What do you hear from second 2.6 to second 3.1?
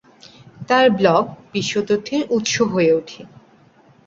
হয়ে